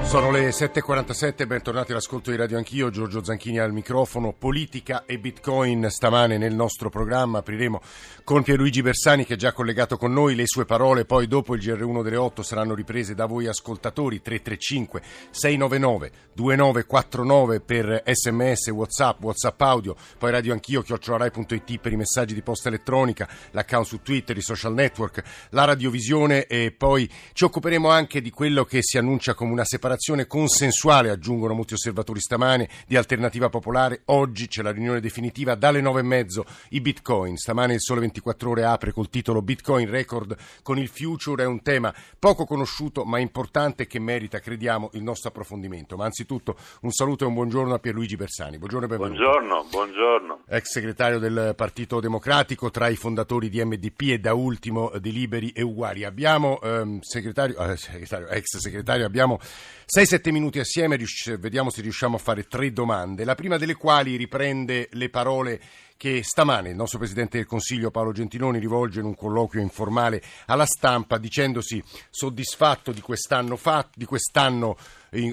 Sono 0.00 0.30
le 0.30 0.50
7.47, 0.50 1.46
bentornati 1.46 1.92
all'ascolto 1.92 2.30
di 2.30 2.36
Radio 2.36 2.58
Anch'io, 2.58 2.90
Giorgio 2.90 3.24
Zanchini 3.24 3.58
al 3.58 3.72
microfono, 3.72 4.34
politica 4.34 5.04
e 5.06 5.18
bitcoin 5.18 5.88
stamane 5.88 6.36
nel 6.36 6.54
nostro 6.54 6.90
programma, 6.90 7.38
apriremo 7.38 7.80
con 8.24 8.42
Pierluigi 8.42 8.82
Bersani 8.82 9.24
che 9.24 9.34
è 9.34 9.36
già 9.36 9.52
collegato 9.52 9.96
con 9.96 10.12
noi, 10.12 10.34
le 10.34 10.46
sue 10.46 10.64
parole 10.64 11.04
poi 11.04 11.26
dopo 11.26 11.54
il 11.54 11.62
GR1 11.62 12.02
delle 12.02 12.16
8 12.16 12.42
saranno 12.42 12.74
riprese 12.74 13.14
da 13.14 13.26
voi 13.26 13.46
ascoltatori, 13.46 14.20
335 14.20 15.02
699 15.30 16.12
2949 16.34 17.60
per 17.60 18.02
sms, 18.04 18.68
whatsapp, 18.68 19.22
whatsapp 19.22 19.60
audio, 19.62 19.96
poi 20.18 20.30
Radio 20.30 20.52
Anch'io, 20.52 20.82
chiocciolarai.it 20.82 21.78
per 21.78 21.92
i 21.92 21.96
messaggi 21.96 22.34
di 22.34 22.42
posta 22.42 22.68
elettronica, 22.68 23.26
l'account 23.52 23.86
su 23.86 24.02
Twitter, 24.02 24.36
i 24.36 24.42
social 24.42 24.74
network, 24.74 25.22
la 25.50 25.64
radiovisione 25.64 26.46
e 26.46 26.70
poi 26.76 27.10
ci 27.32 27.44
occuperemo 27.44 27.88
anche 27.88 28.20
di 28.20 28.30
quello 28.30 28.64
che 28.64 28.80
si 28.82 28.98
annuncia 28.98 29.34
come 29.34 29.52
una 29.52 29.64
separazione 29.64 29.81
separazione 29.82 30.28
consensuale, 30.28 31.10
aggiungono 31.10 31.54
molti 31.54 31.74
osservatori 31.74 32.20
stamane, 32.20 32.68
di 32.86 32.96
Alternativa 32.96 33.48
Popolare. 33.48 34.02
Oggi 34.06 34.46
c'è 34.46 34.62
la 34.62 34.70
riunione 34.70 35.00
definitiva 35.00 35.56
dalle 35.56 35.80
nove 35.80 35.98
e 35.98 36.04
mezzo 36.04 36.44
i 36.68 36.80
bitcoin. 36.80 37.36
Stamane 37.36 37.74
il 37.74 37.80
Sole 37.80 37.98
24 37.98 38.50
Ore 38.50 38.64
apre 38.64 38.92
col 38.92 39.10
titolo 39.10 39.42
Bitcoin 39.42 39.90
Record 39.90 40.36
con 40.62 40.78
il 40.78 40.86
Future. 40.86 41.42
È 41.42 41.46
un 41.46 41.62
tema 41.62 41.92
poco 42.16 42.44
conosciuto 42.44 43.04
ma 43.04 43.18
importante 43.18 43.88
che 43.88 43.98
merita, 43.98 44.38
crediamo, 44.38 44.90
il 44.92 45.02
nostro 45.02 45.30
approfondimento. 45.30 45.96
Ma 45.96 46.04
anzitutto 46.04 46.54
un 46.82 46.92
saluto 46.92 47.24
e 47.24 47.26
un 47.26 47.34
buongiorno 47.34 47.74
a 47.74 47.80
Pierluigi 47.80 48.14
Bersani. 48.14 48.58
Buongiorno 48.58 48.86
e 48.86 48.88
benvenuto. 48.88 49.20
Buongiorno, 49.20 49.66
buongiorno. 49.68 50.42
Ex 50.46 50.62
segretario 50.62 51.18
del 51.18 51.54
Partito 51.56 51.98
Democratico, 51.98 52.70
tra 52.70 52.86
i 52.86 52.94
fondatori 52.94 53.48
di 53.48 53.60
MDP 53.64 54.00
e 54.10 54.18
da 54.20 54.32
ultimo 54.32 54.92
di 55.00 55.10
Liberi 55.10 55.50
e 55.50 55.62
Uguali. 55.62 56.04
Abbiamo, 56.04 56.60
ehm, 56.60 57.00
segretario, 57.00 57.58
eh, 57.58 57.76
segretario, 57.76 58.28
ex 58.28 58.58
segretario, 58.58 59.04
abbiamo 59.04 59.40
6-7 59.86 60.30
minuti 60.30 60.58
assieme, 60.58 60.98
vediamo 61.38 61.70
se 61.70 61.82
riusciamo 61.82 62.16
a 62.16 62.18
fare 62.18 62.44
tre 62.44 62.72
domande, 62.72 63.24
la 63.24 63.34
prima 63.34 63.56
delle 63.56 63.74
quali 63.74 64.16
riprende 64.16 64.88
le 64.92 65.08
parole 65.08 65.60
che 66.02 66.24
stamane 66.24 66.70
il 66.70 66.74
nostro 66.74 66.98
Presidente 66.98 67.36
del 67.36 67.46
Consiglio 67.46 67.92
Paolo 67.92 68.10
Gentiloni 68.10 68.58
rivolge 68.58 68.98
in 68.98 69.06
un 69.06 69.14
colloquio 69.14 69.62
informale 69.62 70.20
alla 70.46 70.66
stampa 70.66 71.16
dicendosi 71.16 71.80
soddisfatto 72.10 72.90
di 72.90 73.00
quest'anno, 73.00 73.54
fatto, 73.54 73.92
di 73.94 74.04
quest'anno 74.04 74.76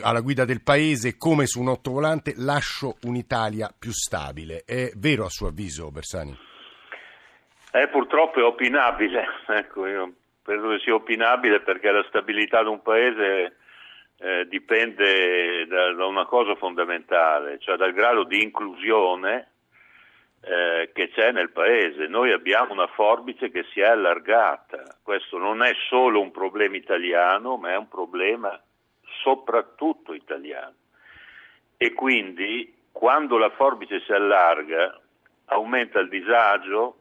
alla 0.04 0.22
guida 0.22 0.45
del 0.45 0.62
Paese 0.62 1.17
come 1.17 1.48
su 1.48 1.60
un 1.60 1.70
ottovolante 1.70 2.34
lascio 2.38 2.98
un'Italia 3.04 3.73
più 3.78 3.92
stabile. 3.92 4.62
È 4.64 4.92
vero 4.95 5.26
a 5.26 5.30
suo 5.30 5.48
avviso 5.48 5.90
Bersani? 5.90 6.38
Eh, 7.72 7.88
purtroppo 7.88 8.40
è 8.40 8.44
opinabile, 8.44 9.26
ecco, 9.48 9.88
io 9.88 10.14
credo 10.44 10.70
che 10.70 10.80
sia 10.84 10.94
opinabile 10.94 11.62
perché 11.62 11.90
la 11.90 12.06
stabilità 12.08 12.62
di 12.62 12.70
un 12.70 12.82
Paese 12.84 13.58
eh, 14.20 14.48
dipende 14.48 15.66
da, 15.67 15.94
da, 15.94 16.06
una 16.06 16.25
cosa 16.25 16.56
fondamentale, 16.56 17.59
cioè 17.59 17.78
dal 17.78 17.94
grado 17.94 18.23
di 18.23 18.42
inclusione 18.42 19.52
eh, 20.42 20.92
che 20.94 21.09
c'è 21.09 21.31
nel 21.31 21.52
paese. 21.52 22.08
Noi 22.08 22.31
abbiamo 22.31 22.73
una 22.73 22.88
forbice 22.88 23.50
che 23.50 23.66
si 23.72 23.80
è 23.80 23.86
allargata. 23.86 24.98
Questo 25.02 25.38
non 25.38 25.64
è 25.64 25.73
solo 25.88 26.22
un 26.22 26.31
problema 26.31 26.76
italiano, 26.76 27.58
ma 27.58 27.72
è 27.72 27.78
un 27.78 27.88
problema 27.88 28.61
soprattutto 29.22 30.14
italiano. 30.14 30.76
E 31.78 31.94
quindi 31.94 32.76
quando 32.92 33.38
la 33.38 33.50
forbice 33.52 34.02
si 34.02 34.11
allarga 34.11 35.00
aumenta 35.45 36.00
il 36.00 36.09
disagio, 36.09 36.98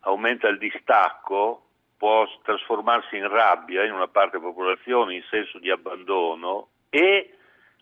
aumenta 0.00 0.48
il 0.48 0.58
distacco, 0.58 1.63
può 1.96 2.26
trasformarsi 2.42 3.16
in 3.16 3.28
rabbia 3.28 3.84
in 3.84 3.92
una 3.92 4.08
parte 4.08 4.38
della 4.38 4.50
popolazione, 4.50 5.14
in 5.14 5.24
senso 5.30 5.58
di 5.58 5.70
abbandono 5.70 6.68
e 6.90 7.36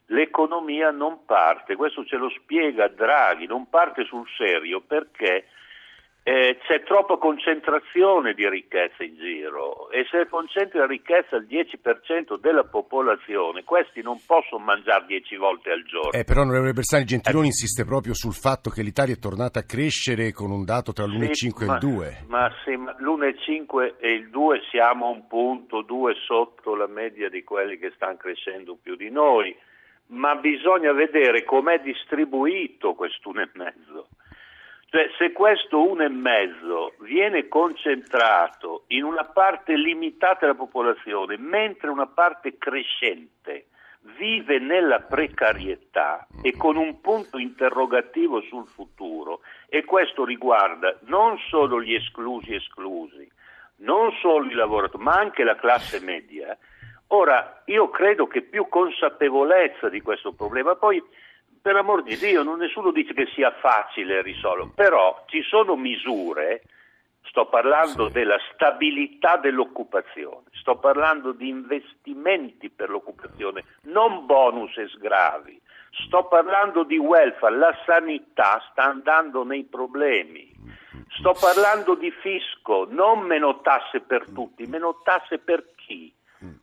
l'economia 0.06 0.90
non 0.90 1.24
parte. 1.24 1.76
Questo 1.76 2.04
ce 2.04 2.16
lo 2.16 2.28
spiega 2.30 2.88
Draghi, 2.88 3.46
non 3.46 3.68
parte 3.68 4.04
sul 4.04 4.26
serio 4.36 4.80
perché 4.80 5.46
eh, 6.24 6.58
c'è 6.62 6.84
troppa 6.84 7.16
concentrazione 7.16 8.32
di 8.34 8.48
ricchezza 8.48 9.02
in 9.02 9.16
giro 9.16 9.90
e 9.90 10.06
se 10.08 10.28
concentri 10.28 10.78
la 10.78 10.86
ricchezza 10.86 11.34
al 11.34 11.46
10% 11.48 12.38
della 12.38 12.62
popolazione, 12.62 13.64
questi 13.64 14.02
non 14.02 14.20
possono 14.24 14.62
mangiare 14.62 15.04
10 15.06 15.36
volte 15.36 15.70
al 15.72 15.82
giorno. 15.82 16.12
Eh, 16.12 16.22
però, 16.22 16.42
onorevole 16.42 16.72
Bersani, 16.72 17.04
Gentiloni 17.04 17.46
eh. 17.46 17.48
insiste 17.48 17.84
proprio 17.84 18.14
sul 18.14 18.34
fatto 18.34 18.70
che 18.70 18.82
l'Italia 18.82 19.14
è 19.14 19.18
tornata 19.18 19.58
a 19.60 19.64
crescere 19.64 20.32
con 20.32 20.52
un 20.52 20.64
dato 20.64 20.92
tra 20.92 21.06
l'1,5 21.06 21.32
sì, 21.32 21.46
e 21.46 21.64
il 21.64 21.78
2. 21.80 22.24
Ma 22.28 22.52
sì, 22.64 22.76
ma 22.76 22.94
l'1,5 22.98 23.94
e 23.98 24.12
il 24.12 24.30
2 24.30 24.60
siamo 24.70 25.10
un 25.10 25.26
punto, 25.26 25.82
due 25.82 26.14
sotto 26.24 26.76
la 26.76 26.86
media 26.86 27.28
di 27.28 27.42
quelli 27.42 27.78
che 27.78 27.90
stanno 27.96 28.16
crescendo 28.16 28.78
più 28.80 28.94
di 28.94 29.10
noi, 29.10 29.54
ma 30.12 30.36
bisogna 30.36 30.92
vedere 30.92 31.42
com'è 31.42 31.80
distribuito 31.80 32.94
quest'uno,5. 32.94 34.11
Cioè, 34.92 35.08
se 35.16 35.32
questo 35.32 35.82
1,5 35.82 37.02
viene 37.02 37.48
concentrato 37.48 38.84
in 38.88 39.04
una 39.04 39.24
parte 39.24 39.74
limitata 39.74 40.40
della 40.40 40.54
popolazione, 40.54 41.38
mentre 41.38 41.88
una 41.88 42.06
parte 42.06 42.58
crescente 42.58 43.68
vive 44.18 44.58
nella 44.58 45.00
precarietà 45.00 46.26
e 46.42 46.54
con 46.58 46.76
un 46.76 47.00
punto 47.00 47.38
interrogativo 47.38 48.42
sul 48.42 48.66
futuro, 48.66 49.40
e 49.70 49.82
questo 49.86 50.26
riguarda 50.26 50.94
non 51.04 51.38
solo 51.48 51.80
gli 51.80 51.94
esclusi 51.94 52.52
esclusi, 52.54 53.26
non 53.76 54.12
solo 54.20 54.44
i 54.44 54.52
lavoratori, 54.52 55.02
ma 55.02 55.14
anche 55.14 55.42
la 55.42 55.56
classe 55.56 56.00
media. 56.00 56.54
Ora, 57.06 57.62
io 57.64 57.88
credo 57.88 58.26
che 58.26 58.42
più 58.42 58.68
consapevolezza 58.68 59.88
di 59.88 60.02
questo 60.02 60.32
problema, 60.32 60.74
poi 60.74 61.02
per 61.62 61.76
amor 61.76 62.02
di 62.02 62.16
Dio, 62.16 62.42
non 62.42 62.58
nessuno 62.58 62.90
dice 62.90 63.14
che 63.14 63.28
sia 63.34 63.52
facile 63.52 64.20
risolverlo, 64.20 64.72
però 64.74 65.24
ci 65.28 65.42
sono 65.42 65.76
misure, 65.76 66.64
sto 67.22 67.46
parlando 67.46 68.08
sì. 68.08 68.12
della 68.12 68.36
stabilità 68.52 69.36
dell'occupazione, 69.36 70.46
sto 70.50 70.76
parlando 70.76 71.30
di 71.30 71.48
investimenti 71.48 72.68
per 72.68 72.90
l'occupazione, 72.90 73.64
non 73.82 74.26
bonus 74.26 74.76
e 74.76 74.88
sgravi, 74.88 75.60
sto 76.04 76.24
parlando 76.24 76.82
di 76.82 76.98
welfare, 76.98 77.56
la 77.56 77.74
sanità 77.86 78.60
sta 78.72 78.84
andando 78.84 79.44
nei 79.44 79.62
problemi. 79.62 80.50
Sto 81.18 81.36
parlando 81.38 81.94
di 81.94 82.10
fisco, 82.10 82.86
non 82.88 83.20
meno 83.20 83.60
tasse 83.60 84.00
per 84.00 84.24
tutti, 84.32 84.66
meno 84.66 85.00
tasse 85.04 85.38
per 85.38 85.74
chi? 85.76 86.12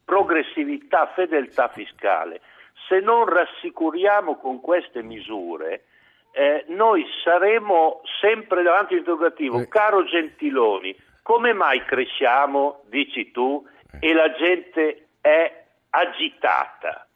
Progressività, 0.03 1.11
fedeltà 1.13 1.69
fiscale 1.69 2.41
se 2.89 2.99
non 2.99 3.25
rassicuriamo 3.25 4.37
con 4.37 4.59
queste 4.59 5.01
misure, 5.03 5.83
eh, 6.31 6.65
noi 6.69 7.05
saremo 7.23 8.01
sempre 8.19 8.63
davanti 8.63 8.93
all'interrogativo, 8.93 9.59
eh. 9.59 9.67
caro 9.67 10.03
Gentiloni, 10.03 10.95
come 11.21 11.53
mai 11.53 11.85
cresciamo, 11.85 12.81
dici 12.87 13.31
tu, 13.31 13.65
e 13.99 14.13
la 14.13 14.31
gente 14.33 15.09
è 15.21 15.63
agitata? 15.91 17.07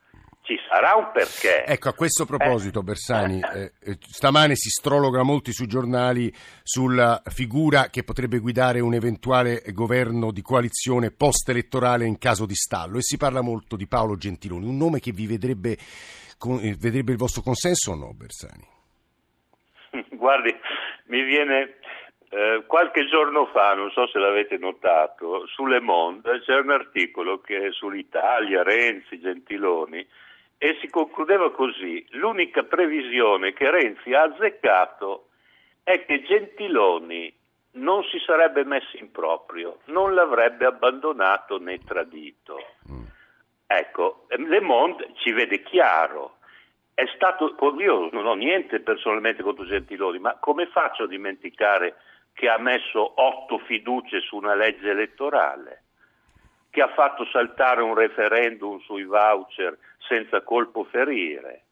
Ci 0.43 0.59
sarà 0.67 0.95
un 0.95 1.11
perché. 1.11 1.65
Ecco, 1.65 1.89
a 1.89 1.93
questo 1.93 2.25
proposito, 2.25 2.79
eh. 2.81 2.83
Bersani, 2.83 3.39
eh, 3.39 3.71
eh, 3.81 3.97
stamane 3.99 4.55
si 4.55 4.69
strologa 4.69 5.23
molti 5.23 5.53
sui 5.53 5.67
giornali 5.67 6.31
sulla 6.63 7.21
figura 7.25 7.87
che 7.89 8.03
potrebbe 8.03 8.39
guidare 8.39 8.81
un 8.81 8.93
eventuale 8.93 9.63
governo 9.71 10.31
di 10.31 10.41
coalizione 10.41 11.11
post-elettorale 11.11 12.05
in 12.05 12.17
caso 12.17 12.45
di 12.45 12.55
stallo 12.55 12.97
e 12.97 13.01
si 13.01 13.17
parla 13.17 13.41
molto 13.41 13.77
di 13.77 13.87
Paolo 13.87 14.17
Gentiloni, 14.17 14.67
un 14.67 14.77
nome 14.77 14.99
che 14.99 15.11
vi 15.11 15.27
vedrebbe, 15.27 15.71
eh, 15.71 16.75
vedrebbe 16.77 17.13
il 17.13 17.17
vostro 17.17 17.41
consenso 17.41 17.91
o 17.91 17.95
no, 17.95 18.13
Bersani? 18.13 18.67
Guardi, 20.11 20.53
mi 21.05 21.23
viene 21.23 21.77
eh, 22.29 22.63
qualche 22.67 23.05
giorno 23.05 23.45
fa, 23.45 23.75
non 23.75 23.91
so 23.91 24.07
se 24.07 24.19
l'avete 24.19 24.57
notato, 24.57 25.47
su 25.47 25.65
Le 25.65 25.79
Monde 25.79 26.41
c'è 26.41 26.57
un 26.57 26.71
articolo 26.71 27.39
che 27.39 27.67
è 27.67 27.71
sull'Italia, 27.71 28.61
Renzi, 28.61 29.21
Gentiloni, 29.21 30.05
e 30.63 30.77
si 30.79 30.87
concludeva 30.87 31.51
così, 31.51 32.05
l'unica 32.11 32.63
previsione 32.63 33.51
che 33.51 33.69
Renzi 33.69 34.13
ha 34.13 34.21
azzeccato 34.21 35.27
è 35.83 36.05
che 36.05 36.23
Gentiloni 36.23 37.35
non 37.71 38.01
si 38.05 38.17
sarebbe 38.25 38.63
messo 38.63 38.95
in 38.95 39.11
proprio, 39.11 39.79
non 39.87 40.13
l'avrebbe 40.13 40.65
abbandonato 40.65 41.59
né 41.59 41.79
tradito. 41.79 42.63
Mm. 42.89 43.03
Ecco, 43.67 44.25
Le 44.29 44.61
Monde 44.61 45.09
ci 45.15 45.33
vede 45.33 45.63
chiaro. 45.63 46.37
È 46.93 47.03
stato, 47.13 47.53
io 47.79 48.07
non 48.13 48.25
ho 48.25 48.35
niente 48.35 48.79
personalmente 48.79 49.43
contro 49.43 49.65
Gentiloni, 49.65 50.19
ma 50.19 50.37
come 50.39 50.67
faccio 50.67 51.03
a 51.03 51.07
dimenticare 51.07 51.97
che 52.31 52.47
ha 52.47 52.57
messo 52.57 53.21
otto 53.21 53.57
fiducie 53.57 54.21
su 54.21 54.37
una 54.37 54.55
legge 54.55 54.91
elettorale? 54.91 55.82
Che 56.73 56.81
ha 56.81 56.87
fatto 56.87 57.23
saltare 57.25 57.83
un 57.83 57.93
referendum 57.93 58.79
sui 58.79 59.03
voucher 59.03 59.77
senza 59.99 60.41
colpo 60.41 60.83
ferire, 60.85 61.65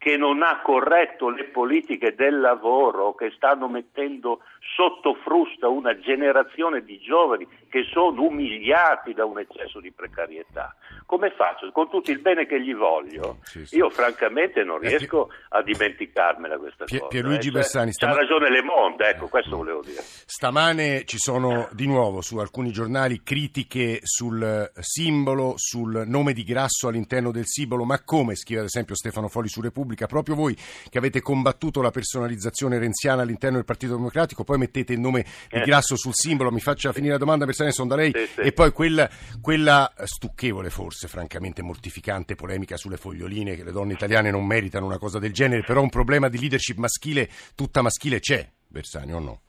che 0.00 0.16
non 0.16 0.42
ha 0.42 0.62
corretto 0.62 1.28
le 1.28 1.44
politiche 1.44 2.14
del 2.14 2.40
lavoro, 2.40 3.14
che 3.14 3.30
stanno 3.36 3.68
mettendo 3.68 4.40
sotto 4.74 5.12
frusta 5.22 5.68
una 5.68 5.98
generazione 5.98 6.82
di 6.82 6.98
giovani 7.00 7.46
che 7.68 7.84
sono 7.92 8.22
umiliati 8.22 9.12
da 9.12 9.26
un 9.26 9.38
eccesso 9.40 9.78
di 9.78 9.92
precarietà. 9.92 10.74
Come 11.04 11.30
faccio? 11.36 11.70
Con 11.72 11.90
tutto 11.90 12.10
il 12.10 12.20
bene 12.20 12.46
che 12.46 12.62
gli 12.62 12.74
voglio, 12.74 13.38
sì, 13.42 13.66
sì. 13.66 13.76
io 13.76 13.90
francamente 13.90 14.64
non 14.64 14.82
eh, 14.82 14.88
riesco 14.88 15.28
a 15.50 15.60
dimenticarmela 15.60 16.56
questa 16.56 16.84
Pier, 16.84 17.00
cosa. 17.00 17.10
Pierluigi 17.12 17.48
eh. 17.48 17.52
Bersani, 17.52 17.92
stama... 17.92 18.12
Ha 18.14 18.16
ragione 18.16 18.50
Le 18.50 18.62
Monde, 18.62 19.06
ecco, 19.06 19.28
questo 19.28 19.56
volevo 19.56 19.82
dire. 19.82 20.00
Stamane 20.00 21.04
ci 21.04 21.18
sono 21.18 21.68
di 21.72 21.86
nuovo 21.86 22.22
su 22.22 22.38
alcuni 22.38 22.70
giornali 22.70 23.22
critiche 23.22 23.98
sul 24.02 24.70
simbolo, 24.78 25.54
sul 25.56 26.04
nome 26.06 26.32
di 26.32 26.42
Grasso 26.42 26.88
all'interno 26.88 27.30
del 27.30 27.46
simbolo, 27.46 27.84
ma 27.84 28.02
come, 28.02 28.34
scrive 28.34 28.60
ad 28.60 28.66
esempio 28.66 28.94
Stefano 28.94 29.28
Foli 29.28 29.48
su 29.48 29.60
Repubblica, 29.60 29.88
Repubblica, 29.90 30.06
proprio 30.06 30.34
voi 30.34 30.56
che 30.88 30.98
avete 30.98 31.20
combattuto 31.20 31.82
la 31.82 31.90
personalizzazione 31.90 32.78
renziana 32.78 33.22
all'interno 33.22 33.56
del 33.56 33.64
Partito 33.64 33.96
Democratico, 33.96 34.44
poi 34.44 34.58
mettete 34.58 34.92
il 34.92 35.00
nome 35.00 35.24
di 35.48 35.58
eh. 35.58 35.62
Grasso 35.62 35.96
sul 35.96 36.14
simbolo, 36.14 36.50
mi 36.50 36.60
faccia 36.60 36.92
finire 36.92 37.12
la 37.12 37.18
domanda 37.18 37.44
per 37.44 37.54
sono 37.54 37.88
da 37.88 37.96
lei, 37.96 38.12
e 38.12 38.52
poi 38.52 38.72
quella, 38.72 39.08
quella 39.40 39.92
stucchevole 39.96 40.70
forse, 40.70 41.08
francamente 41.08 41.62
mortificante 41.62 42.34
polemica 42.34 42.76
sulle 42.76 42.96
foglioline 42.96 43.56
che 43.56 43.64
le 43.64 43.72
donne 43.72 43.92
italiane 43.92 44.30
non 44.30 44.46
meritano 44.46 44.86
una 44.86 44.98
cosa 44.98 45.18
del 45.18 45.32
genere, 45.32 45.62
però 45.62 45.82
un 45.82 45.90
problema 45.90 46.28
di 46.28 46.38
leadership 46.38 46.78
maschile, 46.78 47.28
tutta 47.54 47.82
maschile 47.82 48.20
c'è, 48.20 48.48
Bersani 48.66 49.12
o 49.12 49.18
no? 49.18 49.40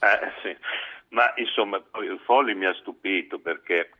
Eh, 0.00 0.32
sì. 0.42 0.56
Ma 1.08 1.32
insomma, 1.36 1.82
Folli 2.24 2.54
mi 2.54 2.66
ha 2.66 2.74
stupito 2.74 3.38
perché 3.38 3.90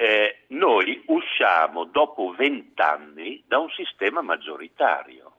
eh, 0.00 0.44
noi 0.50 1.02
usciamo 1.06 1.82
dopo 1.82 2.30
vent'anni 2.30 3.42
da 3.48 3.58
un 3.58 3.68
sistema 3.70 4.22
maggioritario, 4.22 5.32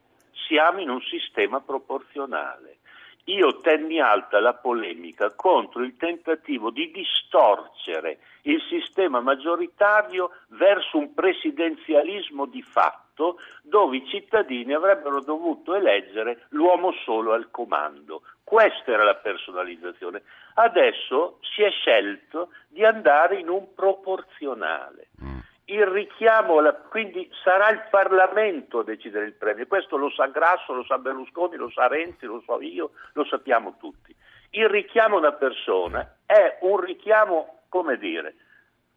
siamo 0.48 0.82
in 0.82 0.90
un 0.90 1.00
sistema 1.00 1.62
proporzionale. 1.62 2.80
Io 3.26 3.62
tenni 3.62 4.02
alta 4.02 4.42
la 4.42 4.56
polemica 4.56 5.32
contro 5.32 5.82
il 5.82 5.96
tentativo 5.96 6.72
di 6.72 6.92
distorcere 6.92 8.20
il 8.42 8.62
sistema 8.68 9.22
maggioritario 9.22 10.32
verso 10.48 10.98
un 10.98 11.14
presidenzialismo 11.14 12.46
di 12.46 12.62
fatto 12.62 13.38
dove 13.62 13.98
i 13.98 14.08
cittadini 14.08 14.74
avrebbero 14.74 15.22
dovuto 15.22 15.74
eleggere 15.74 16.48
l'uomo 16.50 16.92
solo 17.06 17.32
al 17.32 17.50
comando. 17.50 18.24
Questa 18.50 18.92
era 18.92 19.04
la 19.04 19.13
personalizzazione. 19.13 20.24
Adesso 20.56 21.38
si 21.54 21.62
è 21.62 21.69
scelto 21.69 22.50
di 22.68 22.84
andare 22.84 23.36
in 23.36 23.48
un 23.48 23.75
proporzionale. 23.75 25.10
Mm. 25.24 25.38
Il 25.66 25.86
richiamo, 25.86 26.57
alla, 26.57 26.74
quindi 26.74 27.30
sarà 27.44 27.69
il 27.69 27.84
Parlamento 27.92 28.80
a 28.80 28.84
decidere 28.84 29.25
il 29.25 29.34
premio. 29.34 29.68
Questo 29.68 29.98
lo 29.98 30.10
sa 30.10 30.25
Grasso, 30.25 30.74
lo 30.74 30.84
sa 30.84 30.98
Berlusconi, 30.98 31.57
lo 31.57 31.69
sa 31.69 31.86
Renzi, 31.86 32.25
lo 32.25 32.42
so 32.44 32.60
io, 32.60 32.94
lo 33.13 33.24
sappiamo 33.25 33.75
tutti. 33.78 34.16
Il 34.50 34.68
richiamo 34.68 35.18
a 35.18 35.19
una 35.19 35.34
persona 35.34 36.16
è 36.25 36.57
un 36.62 36.80
richiamo, 36.80 37.60
come 37.69 38.00
dire, 38.00 38.34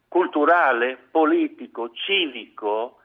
culturale, 0.09 0.97
politico, 1.11 1.91
civico, 1.93 3.01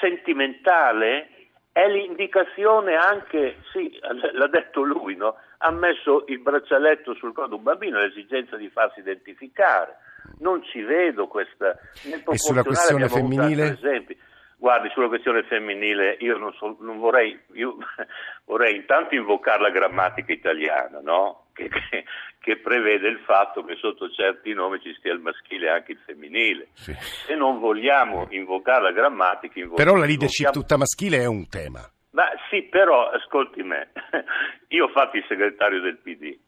sentimentale, 0.00 1.50
è 1.70 1.86
l'indicazione 1.88 2.96
anche, 2.96 3.58
sì, 3.70 3.96
l'ha 4.32 4.48
detto 4.48 4.82
lui, 4.82 5.14
no? 5.14 5.36
Ha 5.58 5.70
messo 5.70 6.24
il 6.28 6.40
braccialetto 6.40 7.14
sul 7.14 7.32
corpo 7.32 7.56
un 7.56 7.62
bambino, 7.62 7.98
l'esigenza 7.98 8.56
di 8.56 8.68
farsi 8.68 9.00
identificare. 9.00 9.96
Non 10.38 10.62
ci 10.64 10.82
vedo 10.82 11.26
questa... 11.26 11.76
e 12.02 12.38
sulla 12.38 12.62
questione 12.62 13.08
femminile? 13.08 13.78
Guardi, 14.56 14.88
sulla 14.92 15.06
questione 15.06 15.44
femminile 15.44 16.16
io 16.18 16.36
non, 16.36 16.52
so, 16.54 16.76
non 16.80 16.98
vorrei, 16.98 17.38
io 17.52 17.76
vorrei 18.44 18.74
intanto 18.74 19.14
invocare 19.14 19.62
la 19.62 19.70
grammatica 19.70 20.32
italiana, 20.32 21.00
no? 21.00 21.46
che, 21.52 21.68
che, 21.68 22.04
che, 22.40 22.56
prevede 22.58 23.08
il 23.08 23.20
fatto 23.24 23.64
che 23.64 23.76
sotto 23.76 24.10
certi 24.10 24.52
nomi 24.52 24.80
ci 24.80 24.94
stia 24.98 25.12
il 25.12 25.20
maschile 25.20 25.66
e 25.66 25.70
anche 25.70 25.92
il 25.92 25.98
femminile. 26.04 26.68
Sì. 26.72 26.92
Se 26.98 27.34
non 27.36 27.60
vogliamo 27.60 28.26
invocare 28.30 28.82
la 28.82 28.92
grammatica... 28.92 29.60
Però 29.74 29.94
la 29.94 30.04
leadership 30.04 30.46
invochiamo... 30.46 30.52
tutta 30.52 30.76
maschile 30.76 31.18
è 31.18 31.26
un 31.26 31.48
tema. 31.48 31.88
Sì, 32.48 32.62
però 32.62 33.10
ascolti 33.10 33.62
me, 33.62 33.90
io 34.68 34.86
ho 34.86 34.88
fatto 34.88 35.16
il 35.16 35.24
segretario 35.28 35.80
del 35.80 35.98
PD 35.98 36.38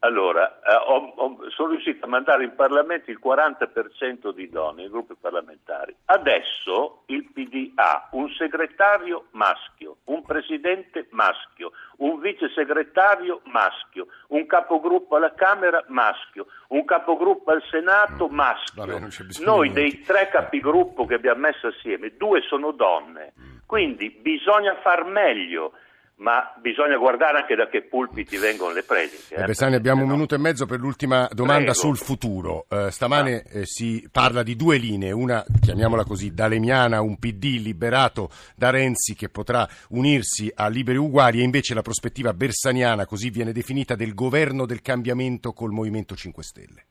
allora, 0.00 0.60
eh, 0.60 0.74
ho, 0.74 1.12
ho, 1.16 1.50
sono 1.50 1.70
riuscito 1.70 2.04
a 2.04 2.08
mandare 2.08 2.44
in 2.44 2.54
Parlamento 2.54 3.10
il 3.10 3.18
40% 3.22 4.30
di 4.32 4.48
donne, 4.50 4.84
i 4.84 4.90
gruppi 4.90 5.14
parlamentari. 5.18 5.96
Adesso 6.04 7.04
il 7.06 7.30
PD 7.32 7.72
ha 7.76 8.08
un 8.12 8.28
segretario 8.30 9.26
maschio, 9.32 9.96
un 10.04 10.22
presidente 10.22 11.06
maschio, 11.10 11.72
un 11.98 12.20
vice 12.20 12.50
segretario 12.54 13.40
maschio, 13.44 14.08
un 14.28 14.44
capogruppo 14.46 15.16
alla 15.16 15.32
Camera 15.32 15.82
maschio, 15.88 16.46
un 16.68 16.84
capogruppo 16.84 17.50
al 17.50 17.62
Senato 17.70 18.28
maschio. 18.28 18.84
Vabbè, 18.84 19.08
Noi 19.44 19.72
dei 19.72 20.02
tre 20.02 20.28
capigruppo 20.28 21.06
che 21.06 21.14
abbiamo 21.14 21.40
messo 21.40 21.68
assieme, 21.68 22.14
due 22.16 22.42
sono 22.42 22.70
donne. 22.72 23.32
Quindi 23.66 24.10
bisogna 24.10 24.76
far 24.82 25.04
meglio 25.04 25.72
ma 26.18 26.50
bisogna 26.60 26.96
guardare 26.96 27.40
anche 27.40 27.54
da 27.54 27.68
che 27.68 27.82
pulpiti 27.82 28.38
vengono 28.38 28.72
le 28.72 28.82
prediche. 28.82 29.34
Eh. 29.34 29.44
Bersani, 29.44 29.74
abbiamo 29.74 30.02
un 30.02 30.08
minuto 30.08 30.34
e 30.34 30.38
mezzo 30.38 30.64
per 30.64 30.78
l'ultima 30.78 31.28
domanda 31.32 31.72
Prego. 31.72 31.74
sul 31.74 31.96
futuro. 31.98 32.64
Eh, 32.70 32.90
stamane 32.90 33.44
ah. 33.44 33.58
eh, 33.58 33.66
si 33.66 34.08
parla 34.10 34.42
di 34.42 34.56
due 34.56 34.78
linee, 34.78 35.10
una, 35.12 35.44
chiamiamola 35.60 36.04
così, 36.04 36.32
dalemiana, 36.32 37.02
un 37.02 37.18
PD 37.18 37.60
liberato 37.60 38.30
da 38.56 38.70
Renzi 38.70 39.14
che 39.14 39.28
potrà 39.28 39.68
unirsi 39.90 40.50
a 40.54 40.68
Liberi 40.68 40.96
Uguali 40.96 41.40
e 41.40 41.44
invece 41.44 41.74
la 41.74 41.82
prospettiva 41.82 42.32
bersaniana, 42.32 43.04
così 43.04 43.28
viene 43.28 43.52
definita, 43.52 43.94
del 43.94 44.14
governo 44.14 44.64
del 44.64 44.80
cambiamento 44.80 45.52
col 45.52 45.72
Movimento 45.72 46.14
5 46.14 46.42
Stelle. 46.42 46.84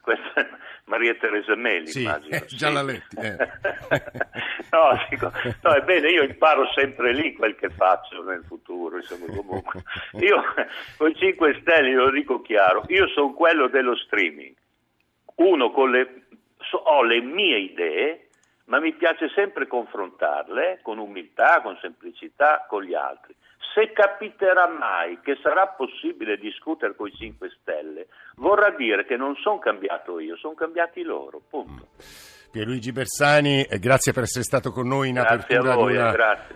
Questa 0.00 0.40
è 0.40 0.55
Maria 0.86 1.14
Teresa 1.16 1.56
Meli, 1.56 1.88
sì, 1.88 2.02
immagino. 2.02 2.38
già 2.46 2.68
sì. 2.68 2.72
la 2.72 2.82
letti. 2.82 3.16
Eh. 3.16 3.36
no, 4.70 5.06
dico, 5.10 5.32
no, 5.62 5.74
ebbene, 5.74 6.10
io 6.10 6.22
imparo 6.22 6.70
sempre 6.74 7.12
lì 7.12 7.32
quel 7.34 7.56
che 7.56 7.70
faccio 7.70 8.22
nel 8.22 8.44
futuro, 8.46 8.96
insomma, 8.96 9.26
comunque. 9.26 9.82
Io 10.20 10.42
con 10.96 11.14
5 11.14 11.58
Stelle, 11.60 11.92
lo 11.92 12.10
dico 12.10 12.40
chiaro, 12.40 12.84
io 12.88 13.08
sono 13.08 13.32
quello 13.32 13.68
dello 13.68 13.96
streaming. 13.96 14.54
Uno 15.36 15.70
con 15.70 15.90
le... 15.90 16.22
So, 16.58 16.78
ho 16.78 17.02
le 17.02 17.20
mie 17.20 17.58
idee, 17.58 18.28
ma 18.66 18.78
mi 18.80 18.92
piace 18.92 19.28
sempre 19.34 19.66
confrontarle 19.66 20.80
con 20.82 20.98
umiltà, 20.98 21.60
con 21.62 21.76
semplicità, 21.80 22.64
con 22.68 22.82
gli 22.82 22.94
altri. 22.94 23.34
Se 23.76 23.92
capiterà 23.92 24.68
mai 24.68 25.20
che 25.20 25.36
sarà 25.42 25.66
possibile 25.66 26.38
discutere 26.38 26.96
con 26.96 27.08
i 27.08 27.12
5 27.12 27.50
Stelle, 27.60 28.06
vorrà 28.36 28.70
dire 28.70 29.04
che 29.04 29.18
non 29.18 29.36
sono 29.36 29.58
cambiato 29.58 30.18
io, 30.18 30.34
sono 30.38 30.54
cambiati 30.54 31.02
loro, 31.02 31.42
punto. 31.46 31.88
Pierluigi 32.56 32.90
Bersani, 32.90 33.66
grazie 33.78 34.14
per 34.14 34.22
essere 34.22 34.42
stato 34.42 34.72
con 34.72 34.88
noi 34.88 35.10
in 35.10 35.16
grazie 35.16 35.56
apertura 35.56 35.74
voi, 35.74 35.92
di, 35.92 35.98
una, 35.98 36.14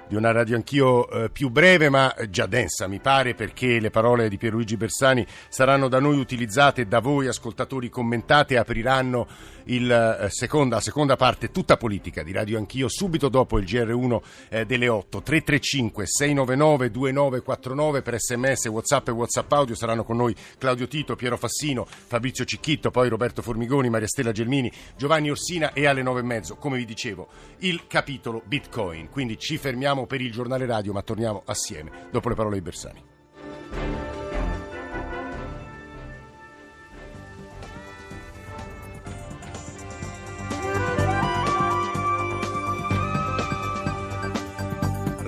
di, 0.08 0.16
una, 0.16 0.32
radio 0.32 0.56
anch'io 0.56 1.10
eh, 1.10 1.28
più 1.28 1.50
breve 1.50 1.90
ma 1.90 2.14
già 2.30 2.46
densa 2.46 2.86
mi 2.86 3.00
pare 3.00 3.34
perché 3.34 3.78
le 3.78 3.90
parole 3.90 4.30
di 4.30 4.38
Pierluigi 4.38 4.78
Bersani 4.78 5.26
saranno 5.50 5.88
da 5.88 6.00
noi 6.00 6.18
utilizzate, 6.18 6.88
da 6.88 7.00
voi 7.00 7.26
ascoltatori 7.26 7.90
commentate 7.90 8.54
e 8.54 8.56
apriranno 8.56 9.26
il, 9.64 9.90
eh, 9.90 10.30
seconda, 10.30 10.76
la 10.76 10.80
seconda 10.80 11.16
parte 11.16 11.50
tutta 11.50 11.76
politica 11.76 12.22
di 12.22 12.32
Radio 12.32 12.56
Anch'io 12.56 12.88
subito 12.88 13.28
dopo 13.28 13.58
il 13.58 13.66
GR1 13.66 14.20
eh, 14.48 14.64
delle 14.64 14.88
8 14.88 15.20
335 15.20 16.06
699 16.06 16.90
2949 16.90 18.00
per 18.00 18.18
sms, 18.18 18.66
whatsapp 18.66 19.08
e 19.08 19.10
whatsapp 19.10 19.52
audio 19.52 19.74
saranno 19.74 20.04
con 20.04 20.16
noi 20.16 20.34
Claudio 20.56 20.88
Tito, 20.88 21.14
Piero 21.14 21.36
Fassino, 21.36 21.86
Fabrizio 21.86 22.46
Cicchitto, 22.46 22.90
poi 22.90 23.10
Roberto 23.10 23.42
Formigoni, 23.42 23.90
Maria 23.90 24.08
Stella 24.08 24.32
Gelmini, 24.32 24.72
Giovanni 24.96 25.28
Orsina 25.28 25.74
e 25.74 25.88
alle 25.90 26.02
nove 26.02 26.20
e 26.20 26.24
mezzo, 26.24 26.56
come 26.56 26.78
vi 26.78 26.84
dicevo, 26.84 27.28
il 27.58 27.86
capitolo 27.86 28.42
Bitcoin. 28.44 29.08
Quindi 29.10 29.38
ci 29.38 29.58
fermiamo 29.58 30.06
per 30.06 30.20
il 30.20 30.32
giornale 30.32 30.66
radio, 30.66 30.92
ma 30.92 31.02
torniamo 31.02 31.42
assieme 31.46 32.08
dopo 32.10 32.28
le 32.28 32.34
parole 32.34 32.54
di 32.56 32.62
Bersani. 32.62 33.04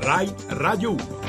RAI 0.03 0.35
Radio 0.49 0.91
1 0.91 1.22